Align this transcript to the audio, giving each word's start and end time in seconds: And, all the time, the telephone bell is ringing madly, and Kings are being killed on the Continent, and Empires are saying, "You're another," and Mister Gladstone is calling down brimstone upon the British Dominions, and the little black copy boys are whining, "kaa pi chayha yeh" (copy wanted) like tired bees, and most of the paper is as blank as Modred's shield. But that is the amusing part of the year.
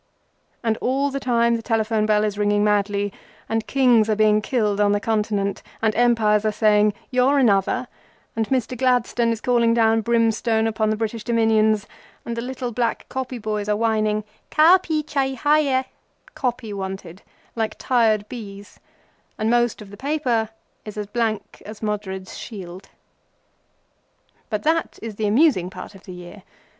And, 0.63 0.77
all 0.77 1.11
the 1.11 1.19
time, 1.19 1.55
the 1.57 1.61
telephone 1.61 2.07
bell 2.07 2.23
is 2.23 2.35
ringing 2.35 2.63
madly, 2.63 3.13
and 3.47 3.67
Kings 3.67 4.09
are 4.09 4.15
being 4.15 4.41
killed 4.41 4.81
on 4.81 4.93
the 4.93 4.99
Continent, 4.99 5.61
and 5.79 5.93
Empires 5.93 6.43
are 6.43 6.51
saying, 6.51 6.95
"You're 7.11 7.37
another," 7.37 7.87
and 8.35 8.49
Mister 8.49 8.75
Gladstone 8.75 9.29
is 9.29 9.39
calling 9.41 9.75
down 9.75 10.01
brimstone 10.01 10.65
upon 10.65 10.89
the 10.89 10.95
British 10.95 11.23
Dominions, 11.23 11.85
and 12.25 12.35
the 12.35 12.41
little 12.41 12.71
black 12.71 13.07
copy 13.09 13.37
boys 13.37 13.69
are 13.69 13.75
whining, 13.77 14.23
"kaa 14.49 14.79
pi 14.79 15.03
chayha 15.03 15.63
yeh" 15.63 15.83
(copy 16.33 16.73
wanted) 16.73 17.21
like 17.55 17.75
tired 17.77 18.27
bees, 18.27 18.79
and 19.37 19.51
most 19.51 19.83
of 19.83 19.91
the 19.91 19.97
paper 19.97 20.49
is 20.83 20.97
as 20.97 21.05
blank 21.05 21.61
as 21.63 21.83
Modred's 21.83 22.35
shield. 22.35 22.89
But 24.49 24.63
that 24.63 24.97
is 25.03 25.17
the 25.17 25.27
amusing 25.27 25.69
part 25.69 25.93
of 25.93 26.05
the 26.05 26.13
year. 26.13 26.41